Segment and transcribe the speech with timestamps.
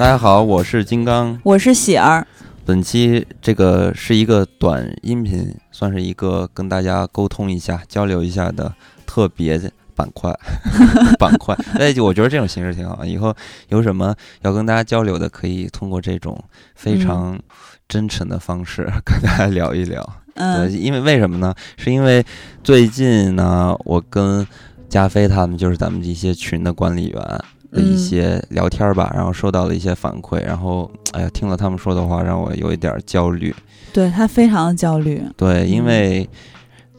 [0.00, 2.26] 大家好，我是金刚，我是喜儿。
[2.64, 8.74] 本期这个是一个短音频，算是一个跟大家沟通一下、交流一下的
[9.04, 9.60] 特别
[9.94, 10.34] 板块。
[11.20, 13.04] 板块，哎，我觉得这种形式挺好。
[13.04, 13.36] 以后
[13.68, 16.42] 有什么要跟大家交流的，可以通过这种
[16.74, 17.38] 非常
[17.86, 20.02] 真诚的方式 跟大家聊一聊。
[20.36, 21.54] 嗯，因为为什么呢？
[21.76, 22.24] 是因为
[22.64, 24.46] 最近呢，我跟
[24.88, 33.54] 加菲他们，就是咱们一些群的管理员的一些聊天吧，然后收到了一些反馈，然后哎呀，听了他们说的话，让我有一点焦虑。
[33.92, 35.22] 对他非常的焦虑。
[35.36, 36.28] 对，因为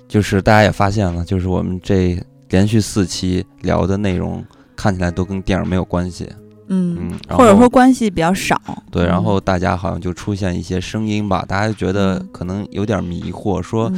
[0.07, 4.43] 就是大家也发现了，就是我们这连续四期聊的内容
[4.75, 6.29] 看起来都跟电影没有关系。
[6.73, 8.57] 嗯，或者说关系比较少。
[8.89, 13.91] 对，然后大家好像就出现一些声音吧，大家就觉得可能有点迷惑，说，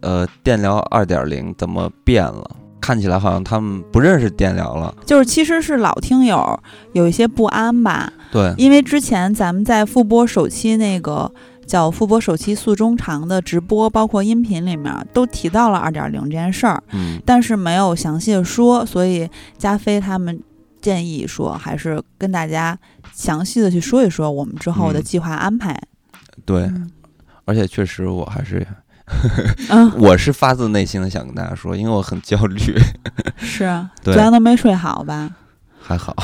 [0.00, 2.50] 呃，电疗二点零怎么变了？
[2.84, 4.94] 看起来好像他们不认识电疗了。
[5.06, 6.60] 就是其实是老听友
[6.92, 8.12] 有一些不安吧。
[8.30, 11.32] 对，因为之前咱们在复播首期那个
[11.64, 20.38] 叫复播首期诉衷肠的直播，包括音频里面都提到了二点零这件事儿，嗯，但是没有详细的说，所以加菲他们。
[20.84, 22.78] 建议说，还是跟大家
[23.14, 25.74] 详细的去说一说我们之后的计划安排。
[26.44, 26.70] 对，
[27.46, 28.66] 而且确实我还是，
[29.70, 32.58] 嗯， 我是发自内心的想跟大家说，因为我很焦虑。
[33.36, 35.30] 是，昨天都没睡好吧？
[35.86, 36.16] 还好，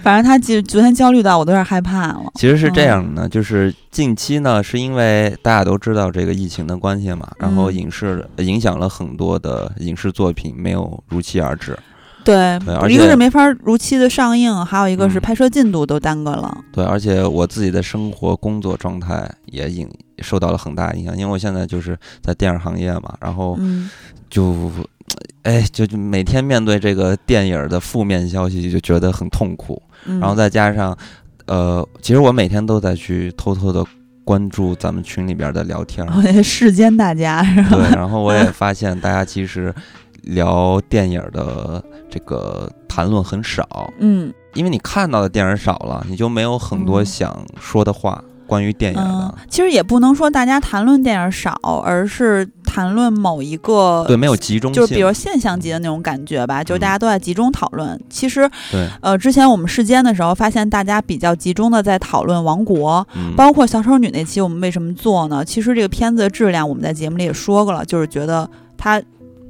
[0.00, 2.22] 反正他昨昨天焦虑到我都有点害怕了。
[2.36, 11.76] 其实是这样的，就是近期呢，是因为大家都知道这个疫情的关系嘛，然后影视影响了很多的影视作品没有如期而至。
[12.26, 12.58] 对，
[12.90, 16.58] 一个是没法如期的上映，还有一个是拍摄进度都耽搁了。
[16.72, 19.88] 对，而且我自己的生活工作状态也影
[20.18, 23.56] 受到了很大影响，因为我现在就是在电影行业嘛，然后
[24.28, 24.72] 就，
[25.44, 29.80] 哎，就就每天面对这个电影的负面消息，就觉得很痛苦。
[30.04, 30.98] 然后再加上，
[31.46, 33.84] 呃，其实我每天都在去偷偷的
[34.24, 36.04] 关注咱们群里边的聊天，
[36.42, 37.76] 世间大家是吧？
[37.76, 39.72] 对，然后我也发现大家其实。
[40.26, 49.34] 聊电影的这个谈论很少，嗯，因为你看到的电影少了，你就没有很多想说的话关于电影的。
[49.48, 51.52] 其实也不能说大家谈论电影少，
[51.84, 58.00] 而是谈论某一个对没有集中，就是比如现象级的那种感觉吧，就是大家都在集中讨论。
[58.10, 65.44] 其实，对，呃，之前我们试间的时候，发现大家比较集中的在讨论《王国》，包括小丑女那期，我们为什么做呢？
[65.44, 69.00] 其实这个片子的质量，我们在节目里也说过了，就是觉得它。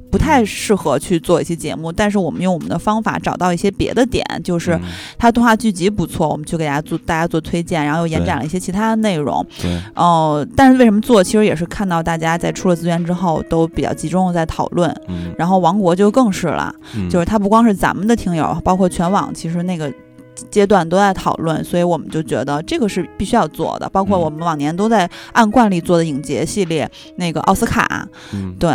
[0.09, 4.79] 不太适合去做一期节目，但是我们用我们的方法找到一些别的点，就是
[5.17, 9.45] 它动画剧集不错，我们去给大家做大家做推荐，然后又延展了一些其他的内容。
[9.61, 11.23] 对，哦，但是为什么做？
[11.23, 14.89] 其实也是看到大家在出了资源之后，都比较集中的在讨论。
[15.07, 16.73] 嗯，然后王国就更是了，
[17.09, 19.91] 就是它不光是咱们的听友，包括全网，其实那个
[20.49, 23.89] 阶段都在讨论，所以我们就觉得这个是必须要做的。
[23.89, 28.71] 包括我们往年都在按惯例做的影节系列，那个奥斯卡，嗯，对。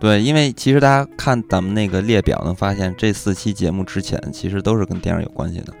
[0.00, 5.72] 对，因为其实大家看咱们那个列表，能发现这四期节目之前其实都是跟电影有关系的。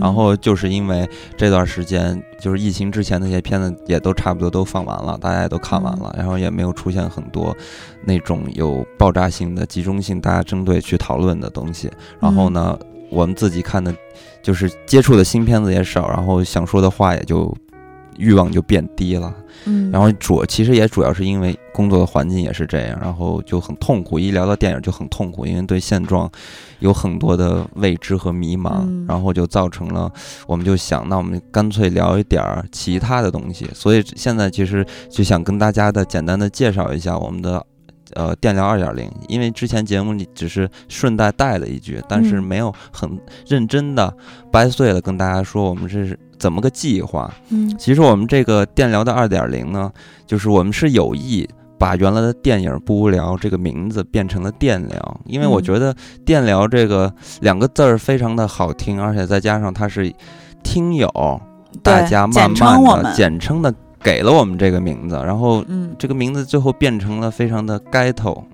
[0.00, 7.56] 然后就是因为这段时间，就是疫情之前那些片子也都差不多都放完了，大家也都看完了，然后也没有出现很多
[8.04, 11.90] 那种有爆炸性的、集中性大家针对去讨论的东西。
[12.20, 12.78] 然后呢，
[13.12, 13.94] 我们自己看的，
[14.42, 17.54] 就是接触的新片子也少，然后想说的话也就
[18.16, 19.32] 欲望就变低了。
[19.64, 24.18] 嗯，然后主其实也主要是因为工作的环境也是这样，然后就很痛苦。
[24.18, 26.28] 一聊到电影就很痛苦，因为对现状
[26.80, 30.10] 有很多的未知和迷茫，然后就造成了
[30.48, 33.68] 我们就想，那我们干脆聊一点儿其他的东西。
[33.72, 37.64] 所以现在其实就想跟大家的简单的介绍一下我们的
[38.14, 44.14] 呃电疗二点零，因为之前节目里只是顺带带了一句，但是没有很认真的
[44.50, 46.18] 掰碎了跟大家说我们这是。
[46.38, 47.32] 怎么个计划？
[47.50, 49.88] 嗯，其实我们这个电疗的二点零呢，
[50.26, 51.48] 就是我们是有意
[51.78, 55.94] 把原来的电影不无聊这个名字变成了电疗，因为我觉得
[56.24, 60.12] 电疗这个两个字儿非常的好听，而且再加上它是
[60.64, 61.08] 听友
[61.80, 65.64] 大家慢慢的简称的给了我们这个名字，然后
[65.98, 68.44] 这个名字最后变成了非常的街头，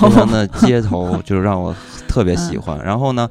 [0.00, 1.74] 非常的街头，就是让我
[2.06, 2.78] 特别喜欢。
[2.84, 3.28] 然后呢，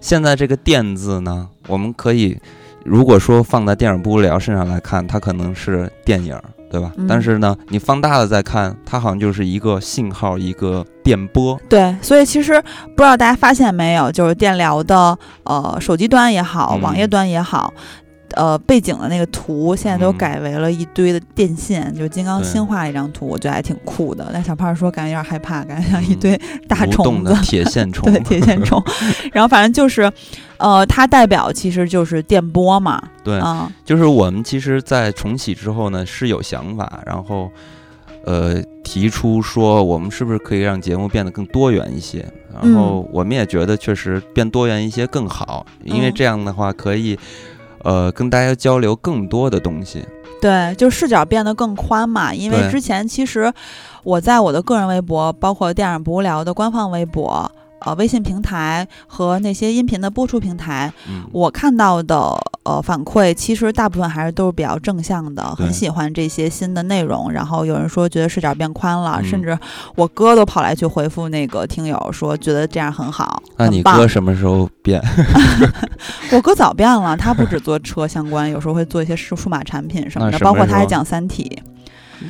[0.00, 2.38] 现在这个电字呢，我们可以。
[2.82, 6.34] 如果说放在电影不无聊身上来看，它可能是电影，
[6.70, 6.90] 对吧？
[7.06, 11.60] 但是呢，你放大了再看，它好像就是一个信号，一个电波。
[11.68, 12.58] 对，所以其实
[12.96, 17.70] 不知道大家发现没有，就是电疗的呃手机端也好，网页端也好，
[18.36, 24.30] 呃，背景的那个图现在都改为了一堆的电线，就金刚新画一张图，我觉得还挺酷的。
[24.32, 28.82] 但小胖说感觉有点害怕，感觉像一堆大虫子，铁线虫， 对，铁线虫。
[29.32, 30.10] 然后反正就是，
[30.58, 33.02] 呃，它代表其实就是电波嘛。
[33.24, 37.50] 对，啊，就是我们其实，在重启之后呢，是有想法，然后，
[38.24, 42.24] 呃，提出说我们是不是可以让节目变得更多元一些？
[42.62, 47.18] 然后我们也觉得确实变多元一些更好，因为这样的话可以。
[47.82, 50.04] 呃，跟大家交流更多的东西，
[50.40, 52.34] 对，就视角变得更宽嘛。
[52.34, 53.52] 因为之前其实
[54.02, 57.50] 我在我的个人微博，包括电影不无聊的官方微博。
[57.80, 60.92] 呃，微信平台和那些音频的播出平台，
[61.32, 67.30] 我看到的呃反馈，其实大部分还是都是比较正向的，很喜欢这些新的内容。
[67.30, 69.58] 然后有人说觉得视角变宽了，甚至
[69.94, 73.42] 我哥都跑来去回复那个听友说觉得这样很好。
[73.56, 75.02] 那你哥什么时候变？
[76.32, 81.60] 我哥早变了，他不止做车相关，有时候会做一些数数码产品什么的，包括他还讲《三体》。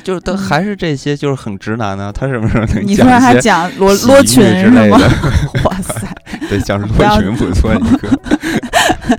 [0.05, 2.13] 就是他还是这些，就是很直男呢。
[2.13, 4.99] 他什么时候能你突然还讲罗罗群是吗？
[5.65, 6.07] 哇塞，
[6.49, 6.89] 对，讲罗
[7.21, 8.19] 群不错一个。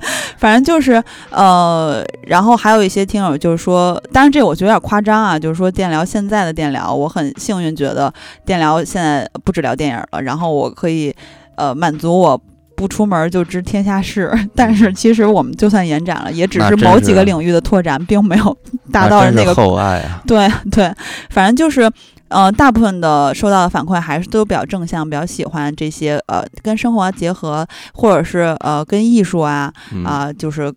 [0.38, 5.38] 反正就是呃，然后还有一些听友就是说，当然这我觉得有点夸张啊。
[5.38, 8.12] 就是说电聊现在的电聊，我很幸运，觉得
[8.44, 11.14] 电聊现在不止聊电影了，然后我可以
[11.56, 12.40] 呃满足我。
[12.76, 18.56] 不出门就知天下事， 但是其实我们就算延展了，也只是某几个领域的拓展，并没有
[18.90, 20.22] 达到那个厚爱啊。
[20.26, 20.92] 对 对，
[21.30, 21.90] 反正就是，
[22.28, 29.72] 呃，大部分的收到的反馈还是都比较正向，比较喜欢这些呃跟生活结合，或者是呃跟艺术啊
[30.04, 30.72] 啊就是。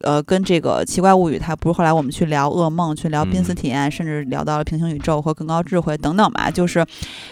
[0.00, 6.50] 呃，跟这个奇怪物语，它不是后来我们去聊噩梦，去聊濒死体验，甚至聊到了平行宇宙和更高智慧等等吧。
[6.50, 6.84] 就是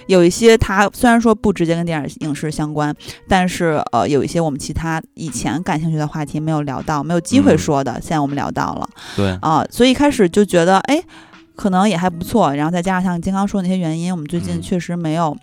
[0.06, 2.94] 有一些它虽然说不直接跟电影影视相关，
[3.28, 8.88] 但是呃，有一些我们其他以前感兴趣的话题没有聊到，没有机会说的，现在我们聊到了。
[9.14, 11.02] 对啊，所以一开始就觉得哎，
[11.54, 12.54] 可能也还不错。
[12.54, 15.36] 然后再加上像金刚说的那些原因，我们最近确实没有。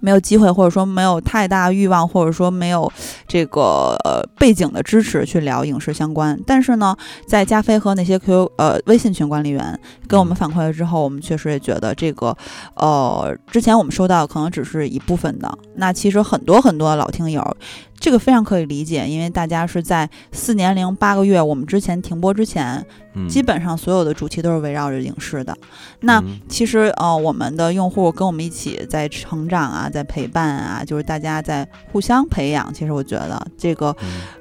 [0.00, 2.90] 没有机会，或者说没有太大欲望，或者说没有
[3.26, 3.96] 这个
[4.38, 6.38] 背景的支持去聊影视相关。
[6.46, 6.96] 但是呢，
[7.26, 12.36] 在加菲和那些 Q 呃微信群管理员跟我们反馈了之后，我们确实也觉得这个
[12.74, 15.52] 呃之前我们收到可能只是一部分的。
[15.74, 17.56] 那其实很多很多老听友。
[18.00, 22.84] 这个非常可以理解，因为大家是在四年零八个月，我们之前停播之前，
[23.28, 25.56] 基本上所有的主题都是围绕着影视的。
[26.00, 32.72] 那其实呃，我们的用户跟我们一起在成长啊，在陪伴啊，就是大家在互相培养。
[32.72, 33.94] 其实我觉得这个。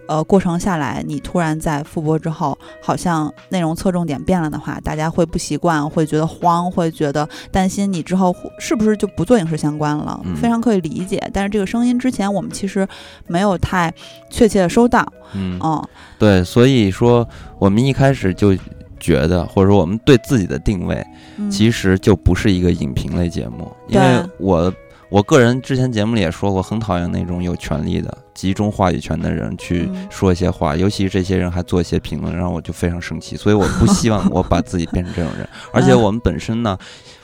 [0.07, 10.19] 呃，过程下来，你突然在复播之后，好像内容侧重点变了的话，大家会不习惯，会觉得慌，会觉得担心你之后是不是就不做影视相关了？
[10.35, 11.21] 非常可以理解。
[11.31, 12.87] 但是这个声音之前我们其实
[13.27, 13.93] 没有太
[14.29, 15.05] 确切的收到。
[15.33, 15.87] 嗯，哦，
[16.17, 18.55] 对，所以说我们一开始就
[18.99, 21.05] 觉得，或者说我们对自己的定位，
[21.51, 24.73] 其实就不是一个影评类节目，因为我。
[25.11, 33.35] 我个人之前节目里也说过，很讨厌那种有权利的、集中话语权的人去说一些话，尤其是这些人还做一些评论，让我就非常生气。
[33.35, 35.49] 所以我不希望 我把自己变成这种人。
[35.73, 36.77] 而且我们本身呢，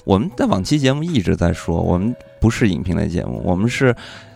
[0.03, 3.95] 我们在往期节目一直在说，我们不是影评类节目，我们是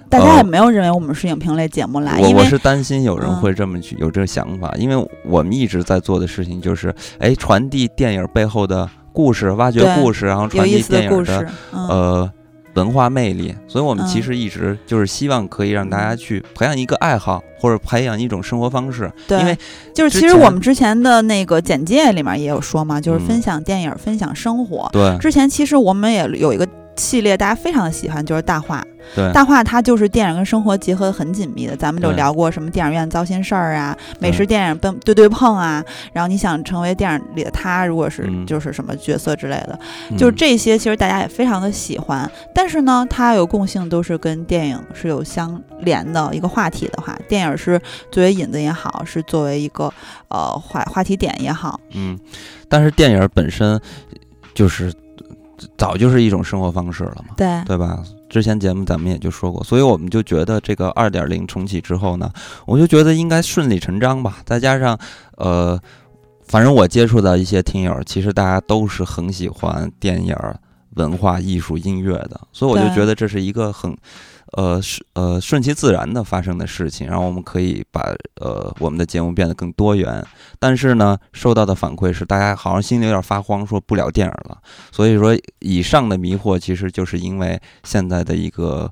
[0.10, 2.20] 大家也没有认为我们是影评类节目来。
[2.20, 12.32] 我我是担心有人会这么去有这个想法，因为我们一直在做的事情就是，哎，传递电影背后的故事，挖掘故事，然后传递电影的呃。
[12.76, 19.12] 文化魅力，所以我们其实一直就是希望可以让大家去培养一个爱好，或者培养一种生活方式。
[19.28, 19.58] 对，因为
[19.94, 24.88] 就是其实我们之前的那个简介里面也有说嘛，就是分享电影，分享生活。
[24.94, 26.66] 对，之前其实我们也有一个。
[27.00, 28.84] 系列大家非常的喜欢，就是大话。
[29.16, 31.76] 对，大话它就是电影跟生活结合的很紧密的。
[31.76, 35.84] 咱们就聊过什么电影院糟心事儿啊，美食电影奔对对碰啊。
[36.14, 39.80] 然后你想成为电影里的他，如果是就是什么角色之类的，
[40.18, 42.30] 就是这些其实大家也非常的喜欢。
[42.54, 49.92] 但是呢，它有共性，都是跟电影是有相连的一个话题的话，电影是作为引子也好，是作为一个
[50.28, 51.80] 呃话话题点也好。
[51.94, 52.20] 嗯，
[52.68, 53.80] 但是电影本身
[54.54, 54.94] 就是。
[55.78, 58.04] 早就是一种生活方式了嘛，对对吧？
[58.30, 62.32] 之前节目咱们也就说过，所以我们就觉得这个二点零重启之后呢，
[62.66, 64.38] 我就觉得应该顺理成章吧。
[64.46, 64.98] 再加上，
[65.38, 65.80] 呃，
[66.46, 70.36] 反正我接触到一些听友，其实大家都是很喜欢电影、
[70.96, 73.96] 文化艺术、音乐的，所以我就觉得这是一个很。
[74.54, 78.02] 呃，是呃，顺其自然的发生的事情，然后我们可以把
[78.42, 80.26] 呃我们的节目变得更多元。
[80.58, 84.58] 但是呢，收到的反馈是大家好像心里有点发慌，说不聊电影了。
[84.92, 88.92] 所以说，以上的迷惑其实就是因为现在的一个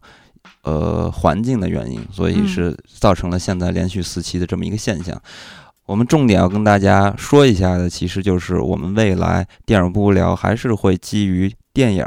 [0.63, 5.19] 呃环境的原因，所以是造成了现在连续四期的这么一个现象。
[5.87, 12.05] 我们重点要跟大家说一下的，其实就是我们未来电影不无聊还是会基于电影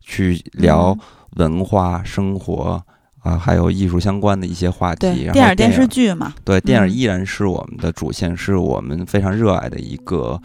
[0.00, 0.98] 去聊
[1.36, 2.82] 文化、生活
[3.22, 5.00] 啊，还有艺术相关的一些话题。
[5.32, 10.40] 电影电视剧嘛，对，电影依然是我们的主线，是我们非常热爱的一个。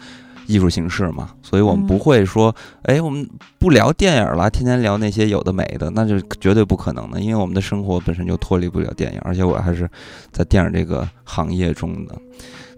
[0.50, 3.28] 艺术形式嘛，所以我们不会说，哎，我们
[3.58, 9.86] 不聊电影了，天天聊那些有的没的，那就绝对不可能的，因为我们的生活本身就脱离不了电影，而且我还是
[10.32, 12.16] 在电影这个行业中的，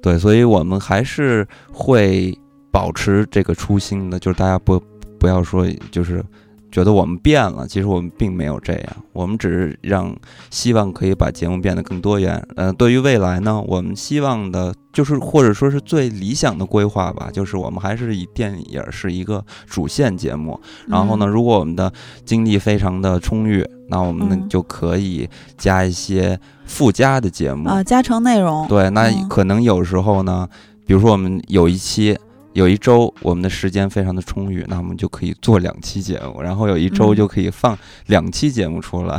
[0.02, 2.36] 对，所以我们还是会
[2.72, 4.82] 保持这个初心的，就是大家不
[5.20, 6.24] 不要说，就是。
[6.70, 10.14] 觉得我们变了，其实我们并没有这样，我们只是让
[10.50, 12.46] 希望可以把节目变得更多元。
[12.56, 20.60] 嗯，对于未来呢，我们希望的就是或者说是最理想的规划吧，就是我们还是以电影是一个主线节目。
[20.86, 21.92] 然后呢，如果我们的
[22.24, 28.68] 精力非常的充裕，那我们呢就可以加一些附加的节目啊，加成内容。
[28.68, 30.48] 对，那可能有时候呢，
[30.86, 32.16] 比如说我们有一期。
[32.60, 37.76] 有一周我们的时间非常的充裕，那我们就可以做两期节目，然后有一周就可以放
[38.08, 39.18] 两期节目出来。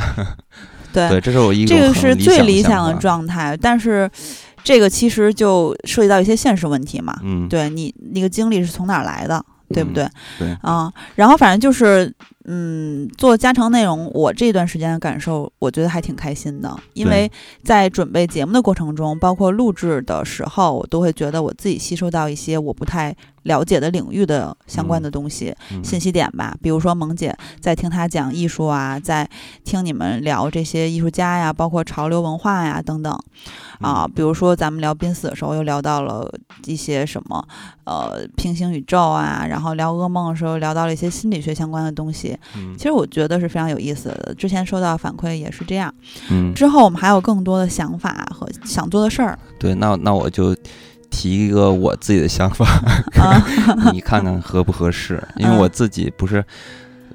[0.94, 4.08] 对， 这是我一个这个是最理想的状态，但是
[4.64, 7.20] 这个其实就涉及到一些现实问题嘛。
[7.24, 10.08] 嗯，对你那个精力是从哪儿来的，对不对？
[10.38, 12.14] 对啊，然后反正就是。
[12.46, 17.32] 嗯，做加长内容，我这段时间的感受，我觉得还挺开心的，因为
[17.64, 26.56] 在准备节目的过程中，包括录制的时候，我都会觉得我自己吸收到一些我不太了解的领域的相关的东西、信息点吧。
[26.62, 29.30] 比如说，萌姐在听她讲艺术啊，在
[29.64, 33.16] 听你们聊这些艺术家呀，包括潮流文化呀等等
[33.82, 34.08] 啊。
[34.08, 36.28] 比如说，咱们聊濒死的时候，又聊到了
[36.66, 37.48] 一些什么
[37.84, 42.31] 呃平行宇宙啊，然后聊噩梦的时候，聊到了一些心理学相关的东西。
[42.78, 44.34] 其实我觉得是非常有意思的。
[44.38, 45.94] 之前收到反馈也是这样。
[46.30, 49.38] 嗯，之后我们还有更多的想法和想做的事儿。
[49.60, 50.56] 对，那那我就
[51.10, 52.66] 提一个我自己的想法，
[53.94, 55.22] 你看看合不合适？
[55.38, 56.44] 因为我自己不是。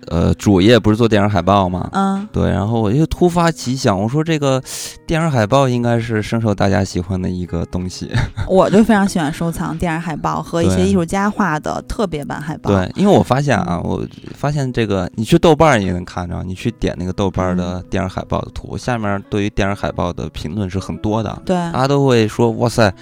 [0.09, 1.89] 呃，主业不是做电影海报吗？
[1.93, 2.51] 嗯，对。
[2.51, 4.63] 然后我就突发奇想，我说这个
[5.07, 8.11] 电影海报应该是深受大家喜欢的一个东西。
[8.49, 12.71] 我就非常喜欢收藏电影海报和一些艺术家画的特别版海报。
[12.71, 21.43] 对，因为我发现啊，我发现这个，你去豆瓣也能看着，你去点那个豆瓣的电影海报的图，下面对于电影海报的评论是很多的。
[21.45, 22.93] 对，大家都会说：“哇塞，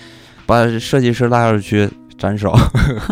[0.47, 2.55] 把设计师拉出去。”斩首，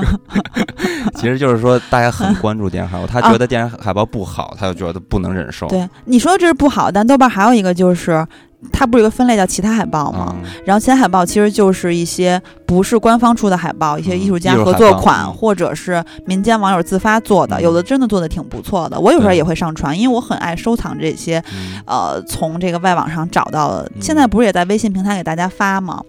[1.23, 5.69] 其实就是说大家很 关注电影海报，他觉得电影海报不好，他就觉得不能忍受。
[5.69, 8.26] 对，你说这是不好，但豆瓣还有一个就是。
[8.71, 10.37] 它不是有个分类叫其他海报吗？
[10.64, 12.41] 然后其他海报其实就是一些
[12.73, 18.99] 不是官方出的海报，一些艺术家合作款，或者是民间网友自发做的，有的真的做的挺不错的。
[18.99, 21.45] 我有时候也会上传，因为我很爱收藏这些，
[21.85, 23.93] 呃，从这个外网上找到的。
[24.00, 26.02] 现在不是也在微信平台给大家发吗？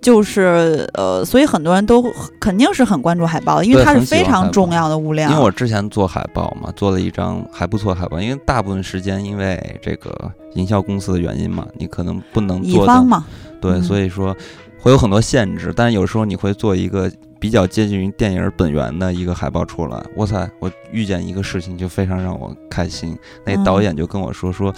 [0.00, 2.02] 就是呃，所以很多人都
[2.40, 5.28] 肯定是很关注海报的，因为它是非常重要的物料。
[5.28, 11.66] 因为我之前做海报嘛，做了一张还不错海报，因为大部分时间因为这个营销公司的原因嘛。
[11.76, 13.22] 你可能不能做的，
[13.60, 14.34] 对，所以说
[14.80, 15.72] 会有很多限制。
[15.74, 20.02] 但是有时候你会做一个比较接近于电影本源的一个海报出来。
[20.16, 23.16] 哇塞，我遇见一个事情就非常让我开心。
[23.44, 24.74] 那导演就跟我说说，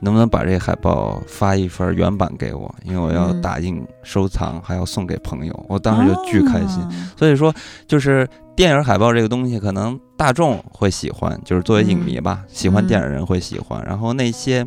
[0.00, 5.66] 能不能把这个海报发一份原版给我，因为我要打印收藏，还要送给朋友。
[5.68, 6.82] 我当时就巨开心。
[7.16, 7.54] 所以说，
[7.86, 13.82] 就是电影海报这个东西，可能大众会喜欢，就是作为影迷吧，喜欢电影人会喜欢。
[13.86, 14.66] 然后那些。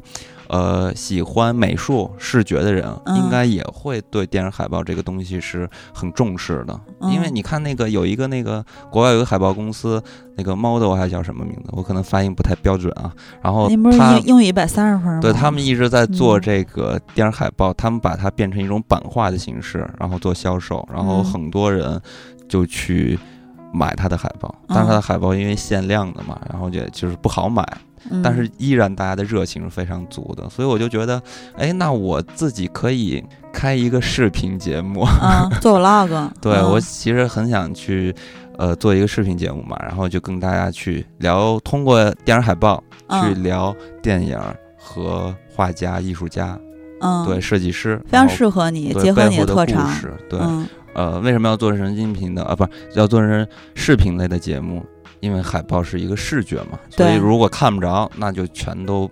[0.49, 2.85] 呃，喜欢美术视觉的人，
[3.15, 6.79] 应该也会对电影海报这个东西是很重视的。
[7.11, 10.01] 因为你看那个有一个那个国外有个海报公司，
[10.35, 11.69] 那个 model 还叫什么名字？
[11.71, 13.11] 我可能发音不太标准啊。
[13.41, 15.19] 然后他英语一百三十分吗？
[15.21, 21.99] 对他们一直在做这个电影海报，他们把它变成一种版画的形式，然后做销售，然后很多人
[22.47, 23.19] 就去
[23.73, 24.53] 买他的海报。
[24.67, 27.65] 但是他的海报因为限量的嘛，然后也就是不好买。
[28.23, 31.21] 但是依然大家的热情是非常足的，所以我就觉得，
[31.57, 33.21] 哎，那我自己可以
[33.51, 35.05] 开一个视频节目，
[35.59, 36.29] 做 vlog。
[36.39, 38.15] 对我其实很想去，
[38.57, 44.39] 呃，做一个视频节目嘛，然后就跟大家去聊，通过电影海报去聊电影
[44.77, 46.57] 和画家、艺术家，
[47.01, 49.91] 嗯，对，设计师，非常适合你，结合你的特长，
[50.29, 50.39] 对，
[50.97, 52.55] 呃，为什么要做成音频的啊？
[52.55, 54.85] 不是要做成视频类的节目？
[55.19, 59.09] 因为海报是一个视觉嘛，所以如果看不着，那就全都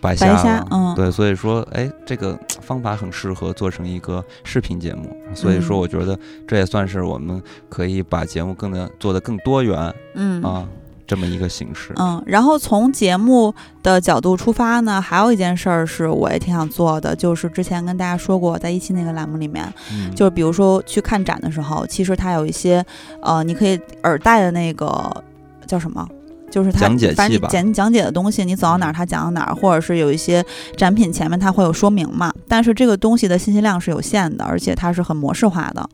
[0.00, 0.66] 白瞎了。
[0.70, 5.16] 嗯，对，所以说，哎，这个方法很适合做成一个视频节目。
[5.34, 6.18] 所以说，我觉得
[6.48, 9.94] 这也算是我们可以把节目更的做的更多元。
[10.14, 10.68] 嗯啊，
[11.06, 11.92] 这么一个形式。
[11.96, 19.72] 嗯，然后从节目的角度出发呢，还有一件事儿是我也挺想做的，就是之前跟大家说过，在一期那个栏目里面，
[20.14, 22.84] 就是比如说去看展的时候，其实它有一些
[23.22, 25.24] 呃，你可以耳戴的那个
[25.66, 26.06] 叫什么？
[26.50, 30.44] 就是他反正讲讲解的东西，你走到哪儿他讲到哪儿，或者是有一些
[30.76, 32.32] 展品前面他会有说明嘛。
[32.48, 35.88] 但是这个东西的信息量是有限的，而且它是很模式化的。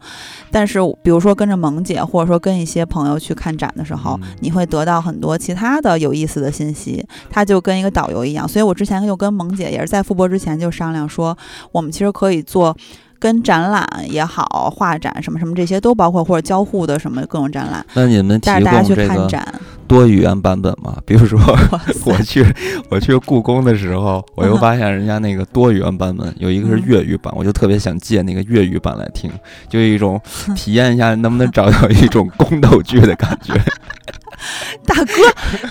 [0.51, 7.05] 但是比如说跟着萌姐，或者说跟一些朋友去看展的时候，你会得到很多其他的有意思的信息。
[7.31, 8.47] 它就跟一个导游一样。
[8.47, 11.37] 所以我之前就跟萌姐也是在复播之前就商量说，
[11.73, 12.77] 我们其实可以做。
[13.23, 17.87] 跟展览也好，画展什么什么这些都包括，或者交互的什么各种展览。
[17.95, 19.47] 那你们带着大家去看展，
[19.87, 20.97] 多语言版本吗？
[21.07, 21.39] 比如说
[22.05, 22.45] 我去
[22.91, 29.31] 我去故宫的时候，我又发现人家那个多语言版本有一个是粤语版，我就特别想借那个粤语版来听，
[29.69, 30.21] 就一种
[30.57, 33.55] 体验一下能不能找到一种宫斗剧的感觉。
[34.87, 35.13] 大哥，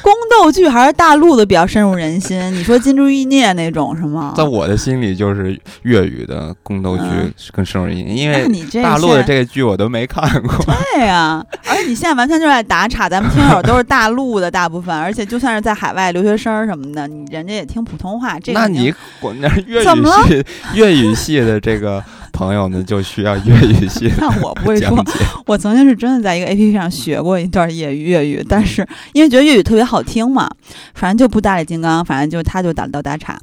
[0.01, 2.40] 宫斗剧还是大陆的比较深入人心。
[2.54, 4.34] 你说《金枝欲孽》那种是吗？
[4.36, 7.04] 在我的心里，就是粤语的宫斗剧
[7.51, 10.58] 更深入人心，因为你大陆的这个剧我都没看过。
[10.96, 18.40] 对呀，而且你现在完全就在打岔，咱们听友都是大陆的大部分，而且就算是在海外留学生什么的，你人家也听普通话。
[18.40, 22.04] 这那你滚那粤语系粤语系的这个。
[22.32, 24.12] 朋友呢就需要粤语系。
[24.18, 25.04] 那我不会说，
[25.46, 30.50] 我曾经是真的在一个 A P P 上学过一段粤语粤语，但是因为觉得粤语特别好听嘛，
[30.94, 33.40] 反正就不搭理金刚，反正就他就打到打岔。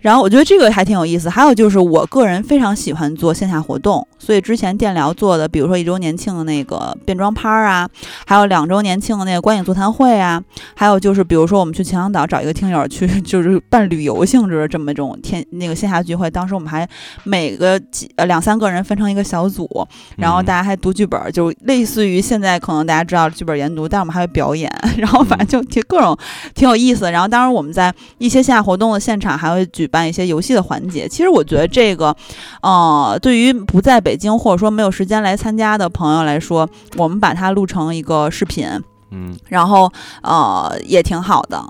[0.00, 7.88] 然后我觉得这个还挺有意思，还有就是我个人非常喜欢做线下活动，所以之前电聊做的，比如说一周年庆的那个变装趴啊，
[8.26, 10.42] 还有两周年庆的那个观影座谈会啊，
[10.74, 16.88] 还有就是比如说我们去秦皇岛找一个听友去， 就是办旅游性质的这么一种天那个线下聚会，当时我们还
[17.24, 19.68] 每个几呃两三个人分成一个小组，
[20.16, 26.16] 然后大家还读剧本，就类似于现在可能大家知道剧本研读，但我们还会表演，然后反正就挺各种
[26.54, 27.10] 挺有意思。
[27.12, 29.89] 然后当时我们在一些线下活动的现场还会举。
[29.90, 32.14] 办一些游戏的环节，其实我觉得这个，
[32.62, 38.68] 呃，对于不在北京或者说没有时间来参加的朋友来说，我们把它录成一个视频，
[39.10, 41.62] 嗯，然后呃也挺好的。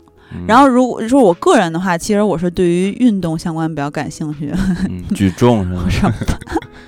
[0.46, 4.52] 然后如果说我个人的话，其实我是对于运动相关比较感兴趣，
[5.14, 6.38] 举重什么 什么的，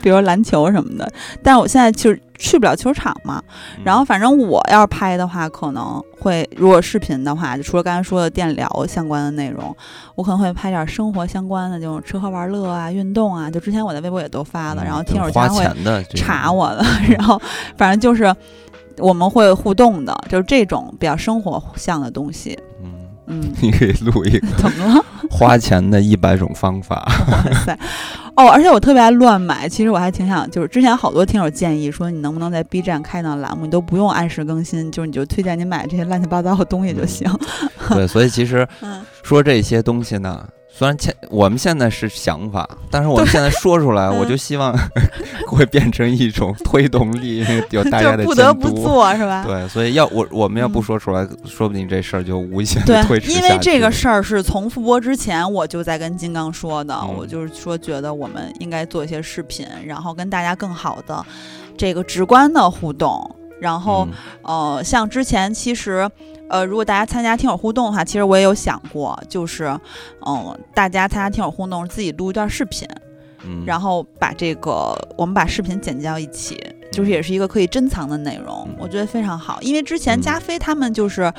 [0.01, 1.11] 比如篮球什么的。
[1.43, 2.21] 但是我现在就是。
[2.39, 3.41] 去不了球场嘛，
[3.85, 9.73] 然后反正我要是拍的话，可能会如果视频的话，就除了刚才说的电疗相关的内容，
[10.17, 13.49] 我可能会拍点生活相关的，这种吃喝玩乐啊、运动啊。
[13.49, 16.85] 就之前我在微博也都发了，然后听友经常会查我的，
[17.17, 17.41] 然后
[17.77, 18.35] 反正就是
[18.99, 22.59] 我们会互动的，就是这种比较生活向的东西。
[23.61, 25.05] 你可以录一个 怎么了？
[25.31, 27.11] 花钱的一百种方法。
[27.31, 27.79] 哇塞！
[28.35, 29.69] 哦，而且我特别爱乱买。
[29.69, 37.31] 其实我还挺想，就是之前好多听友建议说，你能不能在 B 站开档栏目，你都不用按时更新，就是你就推荐你买这些乱七八糟的东西就行。
[37.91, 38.67] 对，所以其实
[39.23, 40.47] 说这些东西呢。
[40.75, 44.75] 虽然现我们现在是想法，但是我们现在说出来，我就希望
[45.47, 49.45] 会变成一种推动力，有大家的 不得不做是吧？
[49.47, 61.25] 对，所以要我我们要不说出来，说不定这事儿就无限 推迟因为这个事儿是从复播之前我就在跟金刚说的，我就是说觉得我们应该做一些视频，然后跟大家更好的
[61.77, 63.37] 这个直观的互动。
[63.61, 64.09] 然后
[64.43, 66.11] 呃，像之前其实。
[66.53, 69.75] 呃，如果大家参加听友互动的话，其实我也有想过，就是，
[70.27, 72.87] 嗯，大家参加听友互动，自己录一段视频，
[73.47, 76.61] 嗯，然后把这个我们把视频剪辑到一起，
[76.93, 79.63] 就是也是一个可以珍藏的内容，我觉得非常好。
[79.63, 81.33] 因为之前加菲他们就是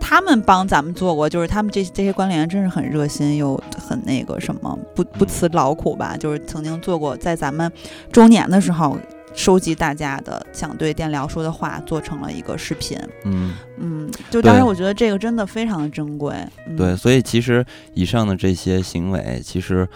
[0.00, 7.70] 他们帮咱们做过，就是他们这这些管理员真是很热心又很那个什么，不不辞劳苦吧，就是曾经做过在咱们
[8.10, 8.98] 周年的时候。
[9.34, 12.98] 收集大家的想对电疗说的话，做成了一个视频。
[13.24, 16.34] 嗯嗯，就当时我觉得这个真的非常的珍贵。
[16.76, 17.64] 对，所以其实
[17.94, 19.88] 以上的这些行为，其实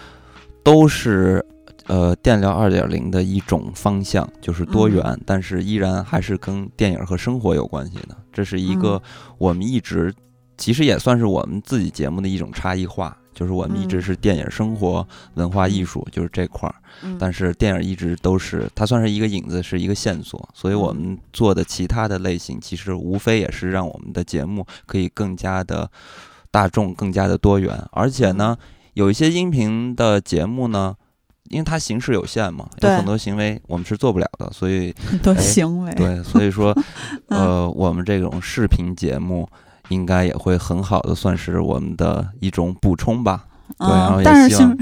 [0.62, 1.44] 都是
[1.86, 8.16] 呃电疗二点零的一种方向，就是多元，但是依然还是跟电影和生活有关系的。
[8.32, 9.02] 这是一个
[9.38, 10.14] 我们一直
[10.56, 13.16] 其实也算是我们自己节目的一种差异化。
[13.34, 16.74] 就是我们一直是电影、生活、文化艺术，就是这块儿。
[17.18, 20.48] 但是电影一直都是它算是一个影子，是一个线索。
[20.52, 25.90] 所以我们做的其他的类型，其实无非也是让我们的节目可以更加的
[26.50, 27.82] 大众、更加的多元。
[27.92, 28.56] 而且呢，
[28.94, 30.94] 有一些音频的节目呢，
[31.48, 34.50] 因为它形式有限嘛，有很多行为我们是做不了的。
[34.52, 36.76] 所以很多行为对，所以说
[37.28, 39.48] 呃，我们这种视频节目。
[39.92, 43.44] 应该也会很好的，算是我们的一种补充吧。
[43.78, 44.76] 对，然后 但是像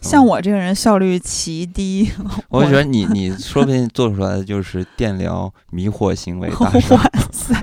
[0.00, 2.10] 像我这个人效率奇低，
[2.48, 6.94] 我觉得你你 说不定做出来的就是电疗迷惑行为大师。
[6.94, 7.54] 哇塞，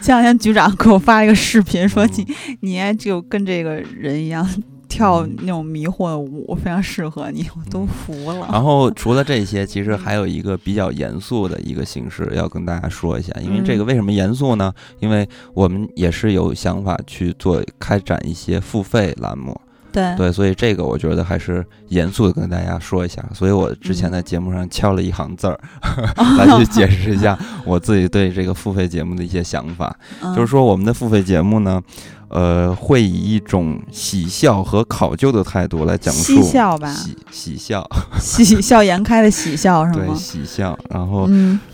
[0.00, 2.26] 前两天局长给我发一个视频，说你
[2.60, 4.48] 你就跟这个人一样。
[4.88, 8.48] 跳那种迷惑的舞非常适合你，我都服了。
[8.52, 13.32] 然后除了这些，其实还有一个比较严肃的一个形式要跟大家说一下。
[13.40, 14.72] 因为这个为什么严肃呢？
[15.00, 19.60] 因为我们也是有想法去做开展一些付费栏目。
[19.92, 23.24] 对对，所以这个我觉得还是严肃的跟大家说一下。
[23.32, 25.58] 所以我之前在节目上敲了一行字儿，
[26.36, 29.96] 来去解释一下我自己对这个付费节目的一些想法。
[30.36, 31.82] 就是说，我们的付费节目呢。
[32.28, 40.06] 呃，会以一种喜笑和考究的态度来讲述喜笑吧，喜喜笑，喜笑颜开的喜笑是吗？
[40.06, 41.28] 对，喜笑，然后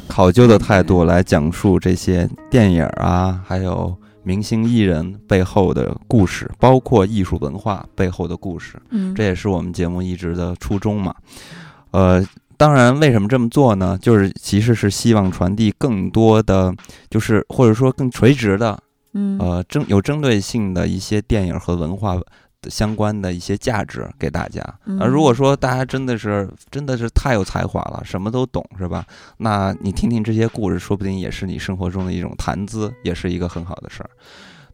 [0.07, 8.81] 考究的态度来讲述这些电影啊，还有明星艺人背后的故事，包括艺术文化背后的故事。
[8.91, 11.15] 嗯，这也是我们节目一直的初衷嘛。
[11.93, 12.25] 呃，
[12.57, 13.99] 当然，为什么这么做呢？
[14.01, 16.75] 就是其实是希望传递更多的，
[17.11, 18.79] 就是或者说更垂直的。
[19.15, 22.17] 嗯，呃，针有针对性的一些电影和文化
[22.69, 24.63] 相关的一些价值给大家。
[25.01, 29.05] 而如果说大家真的是真的是太有才华了，什么都懂，是吧？
[29.37, 34.11] 那你听听这些故事，说不定也是你生活中的一种谈资，也是一个很好的事儿。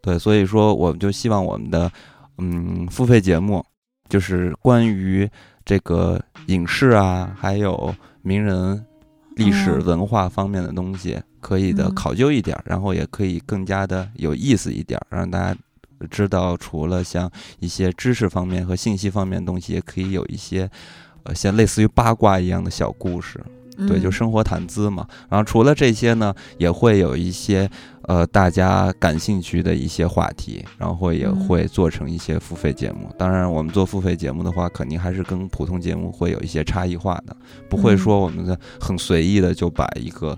[0.00, 1.90] 对，所以说我们就希望我们的
[2.38, 3.64] 嗯付费节目，
[4.08, 5.28] 就是关于
[5.64, 8.84] 这个影视啊，还有名人。
[9.36, 15.58] 历史文化方面的东西可以的考究一点，然后也可以更加的有意思一点，让大家
[16.10, 20.70] 知道除了像一些知识方面和信息方面的东西，也可以有一些
[21.24, 23.42] 呃像类似于八卦一样的小故事。
[23.86, 25.06] 对，就生活谈资嘛。
[25.28, 27.70] 然后除了这些呢，也会有一些
[28.02, 33.08] 呃大家感兴趣的一些话题，然后也会做成一些付费节目。
[33.16, 37.36] 当然，我们做付费节目的话，肯定还是跟普通节目会有一些差异化的，
[37.68, 40.36] 不会说我们的很随意的就把一个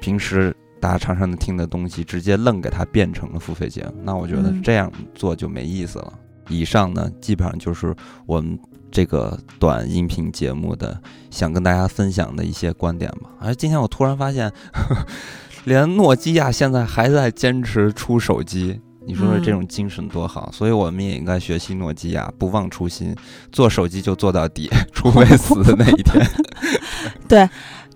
[0.00, 3.94] 平时大家常常的听的东西，直接愣给它变成了付费节目。
[4.02, 6.12] 那我觉得这样做就没意思了。
[6.48, 7.94] 以上呢，基本上就是
[8.26, 8.58] 我们。
[8.90, 10.98] 这个短音频节目的
[11.30, 13.28] 想跟大家分享的一些观点吧。
[13.38, 14.50] 而今天我突然发现，
[15.64, 20.50] 连诺基亚现在还在坚持出手机，你说说这种精神多好！
[20.52, 23.14] 所以我们也应该学习诺基亚，不忘初心，
[23.52, 26.26] 做手机就做到底， 除非死的那一天。
[27.28, 27.46] 对，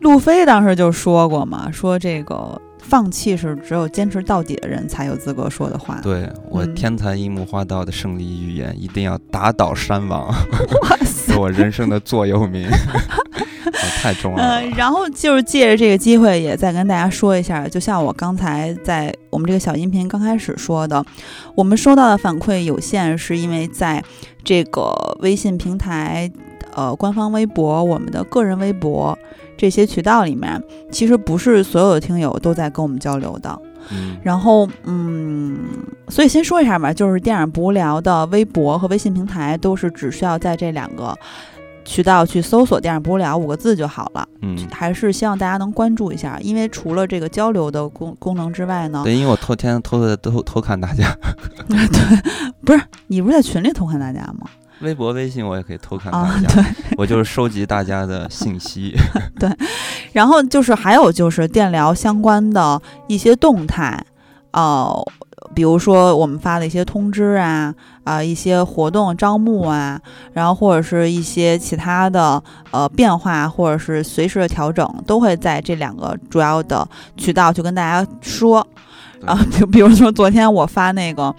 [0.02, 2.60] 路飞当时就说过嘛，说这个。
[2.84, 6.00] 放弃是只有坚持到底的人才有资格说的话。
[6.02, 10.34] 对我天才樱木花道的胜利预言，一定要打倒山王，
[11.06, 12.68] 是我人生的座右铭，
[14.02, 14.60] 太重要了。
[14.60, 21.02] 嗯，然后就是借着这个机会，也再跟大家说一下，就像我刚才在我们这个小音频刚开始说的，
[21.54, 24.02] 我们收到的反馈有限，是因为在
[24.42, 26.30] 这个微信平台、
[26.74, 29.18] 呃官方微博、我们的个人微博。
[29.54, 33.56] 这些渠道里面，其实不是所有的听友都在跟我们交流的。
[33.92, 35.56] 嗯，然后，嗯，
[36.08, 41.16] 所以先说一下吧，就是电影不无聊的微博和微信平台，都是只需要在这两个
[41.84, 44.26] 渠道去搜索“电影不无聊”五个字就好了。
[44.40, 51.16] 嗯，还是希望大家能关注一下，因为除了这个交流的功功能之外呢，对，因为我偷天偷的偷偷看大家。
[51.68, 51.78] 对，
[52.64, 54.48] 不是你不是在群里偷看大家吗？
[54.82, 56.64] 微博、微信我也可以偷看大家，
[56.98, 58.94] 我就是收集大家的信息。
[59.38, 59.48] 对，
[60.12, 64.04] 然后就是还有就是电疗相关的一些动态，
[64.52, 65.02] 哦，
[65.54, 70.00] 比如说我们发的一些通知啊，啊，一些活动招募啊，
[70.32, 78.66] 然后或者是一些其他的呃变化，或者是随时的调整，都会在这两个主要的渠道去跟大家说。
[79.24, 81.34] 啊，比比如说昨天我发那个。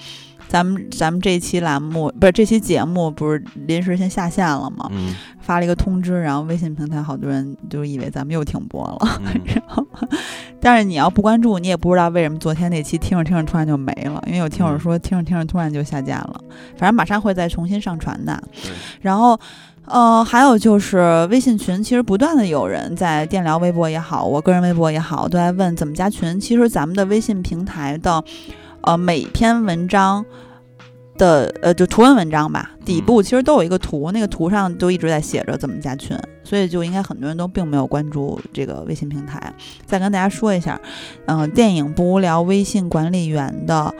[0.54, 4.88] 咱们咱们这期栏目不是这期节目不是临时先下线了吗？
[4.92, 9.20] 嗯，发了一个通知，然后微信平台好多人就以为咱们又停播了。
[9.46, 9.84] 然后，
[10.62, 14.22] 但是你要不关注，你也不知道为什么昨天那期听着听着突然就没了。
[14.28, 16.40] 因为有听友说听着听着突然就下架了，
[16.78, 18.40] 反正马上会再重新上传的。
[19.02, 19.36] 然后，
[19.86, 26.40] 呃，还有就是微信群，其实不断的有人在电聊微博也好，我个人微博也好，都在问怎么加群。
[26.40, 28.24] 其实咱们的微信平台的。
[28.84, 30.26] 呃，每篇文章
[31.18, 39.54] 的呃，就图文文章吧，底部其实都有一个图，那个图上都一直在写着怎么加群，所以就应该很多人都并没有关注这个微信平台。
[39.86, 40.80] 再跟大家说一下，
[41.26, 43.94] 嗯，电影不无聊微信管理员的。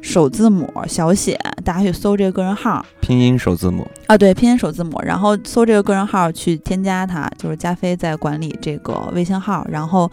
[0.00, 3.88] 首字母小写，大家去搜这个个人号，拼音首字母。
[4.06, 10.10] 啊，对，拼音首字母，然后搜这个个人号去添加他，就是加菲在管理这个微信号，然后，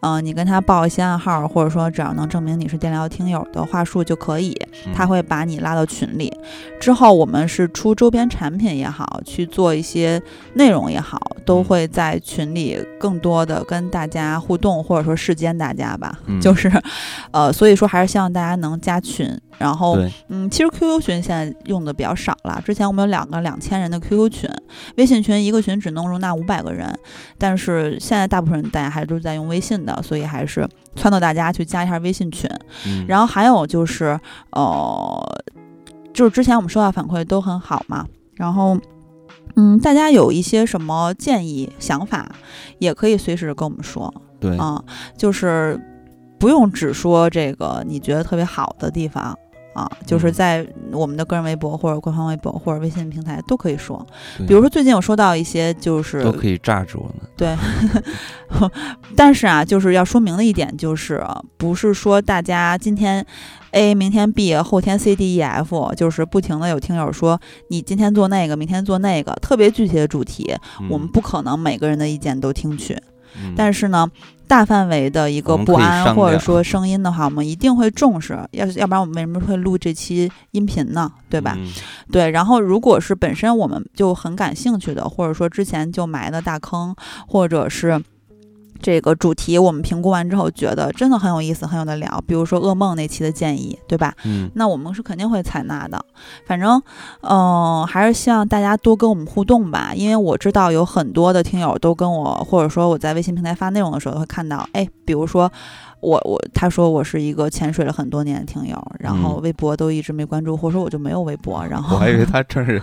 [0.00, 4.54] 嗯，你跟他报一些暗号，或者说只要能证明你是电聊听友的话术就可以，
[4.94, 6.30] 他会把你拉到群里。
[6.78, 10.20] 之后我们是出周边产品也好，去做一些
[10.52, 16.38] 内容也好，都会在群里更多的跟大家互动，或者说世间大家吧，嗯。
[16.42, 16.70] 就是，
[17.30, 19.26] 呃，所以说还是希望大家能加群。
[19.56, 19.96] 然后，
[20.28, 22.60] 嗯，其实 QQ 群现在用的比较少了。
[22.64, 24.50] 之前我们有两个两千人的 QQ 群，
[24.96, 26.92] 微信群一个群只能容纳五百个人，
[27.38, 32.50] 但是现在大部分人大家还都是在用微信的，所以还是撺掇大家去加一下微信群。
[32.86, 34.18] 嗯然后还有就是，
[34.50, 35.42] 呃，
[36.12, 38.78] 就是之前我们收到反馈都很好嘛，然后。
[39.56, 42.28] 嗯，大家有一些什么建议、想法，
[42.80, 44.12] 也可以随时跟我们说。
[44.40, 44.82] 对，啊，
[45.16, 45.80] 就是
[46.40, 49.38] 不用只说这个你觉得特别好的地方
[49.74, 54.04] 啊，就是嗯在我们的个人微博或者官方微博或者微信平台都可以说。
[54.46, 57.14] 比如说最近有收到一些就是都可以炸着我们。
[57.36, 57.56] 对，
[59.16, 61.22] 但是啊，就是要说明的一点就是，
[61.56, 63.24] 不是说大家今天
[63.72, 70.54] A，明天 B，后天 C D E F，就是不停的有听友说你今天做那个，明天做那个，特别具体的主题，
[70.88, 72.96] 我们嗯不可能每个人的意见都听取。
[73.36, 74.08] 嗯但是呢，
[74.46, 78.38] 大范围的一个不安或者说声音的话，我们一定会重视。
[78.52, 81.10] 要是要不然我们为什么会录这期音频呢？
[81.28, 81.54] 对吧？
[81.58, 81.68] 嗯
[82.10, 82.30] 对。
[82.30, 86.94] 然后，如果是本身我们就很感兴趣的，或者说之前就埋的大坑，
[87.26, 88.02] 或者是。
[88.84, 92.22] 这个主题我们评估完之后，觉得真的很有意思，很有的聊。
[92.26, 94.12] 比如说噩梦那期的建议，对吧？
[94.26, 96.04] 嗯，那我们是肯定会采纳的。
[96.44, 96.82] 反正，
[97.22, 105.50] 嗯、还是希望大家多跟我们互动吧，因为我知道有很多的听友都跟我，或者说我在微信平台发内容的时候会看到，哎，比如说
[106.00, 112.82] 我我他说我是一个潜水了很多年的听友，然后嗯微博都一直没关注，或者说我就没有微博，然后我还以为他正是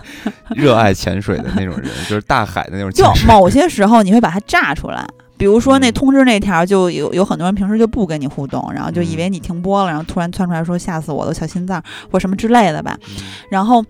[0.56, 3.28] 热爱潜水的那种人， 就是大海的那种就潜水。
[3.28, 5.06] 某些时候你会把它炸出来。
[5.42, 12.96] 比如说那嗯通知那条，就有有很多人平时就不跟你互动，然后就以嗯为你停播了，然后突然窜出来说吓死我了，小心脏或什么之类的吧。
[13.08, 13.84] 嗯然后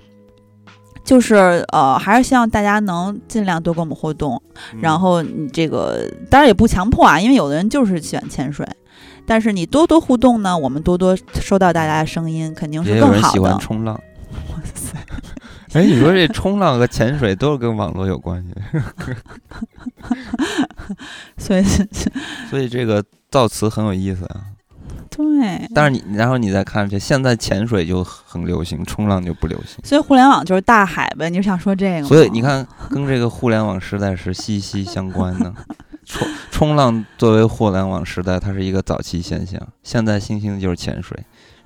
[1.05, 4.43] 就是呃，还是希望大家能尽量多跟我们互动。
[4.73, 8.67] 嗯然后你这个当然也不强迫啊，因为有的人就是喜欢潜水，
[9.27, 13.59] 但是你多多互动呢，我们多多收到大家的声音，肯定是更好人喜欢的。
[13.59, 13.95] 冲浪。
[14.49, 14.97] 哇塞！
[15.75, 18.55] 哎，你说这冲浪和潜水都是跟网络有关系，
[21.39, 21.65] 所以
[22.51, 24.43] 所以这个造词很有意思啊。
[25.15, 29.79] 对，但是你，然后你再看这，现在潜水就很流行，冲浪就不流行。
[29.85, 32.09] 所以互联网就是大海呗，你是想说这个？
[32.09, 35.53] 所以你看，跟这个互联网时代是息息相关的。
[36.05, 39.61] 冲冲浪作为互联网时代，它是一个早期现象。
[39.83, 41.17] 现在新兴的就是潜水，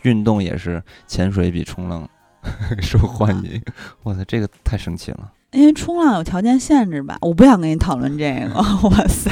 [0.02, 2.08] 运动也是潜水比冲浪
[2.82, 3.62] 受欢迎。
[4.04, 5.32] 哇塞，这个太神奇了。
[5.52, 8.54] 因为冲浪有条件限制吧，我不想跟你讨论这个。
[8.88, 9.30] 哇塞，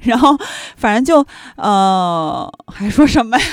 [0.00, 0.36] 然后
[0.76, 3.44] 反正就呃，还说什么呀？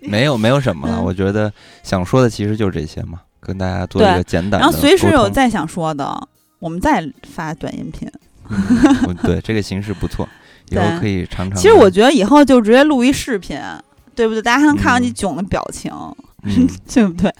[0.00, 8.10] 没有没有什么了，嗯我觉得想说的其实就是这些嘛，跟大家做一个简短的然后随时有再想说的，我们再发短音频。
[8.48, 10.28] 嗯对这个形式不错，
[10.70, 11.58] 以后可以常常。
[11.58, 13.58] 其实我觉得以后就直接录一视频，
[14.14, 14.42] 对不对？
[14.42, 16.14] 大家还能看到你嗯囧的表情，嗯，
[16.92, 17.32] 对不对？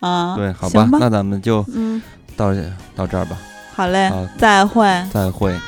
[0.00, 2.00] 啊，对，好吧那咱们就嗯，
[2.36, 2.62] 到这
[2.94, 3.36] 到这儿吧，
[3.74, 4.86] 好嘞好，再会。
[5.12, 5.58] 再会。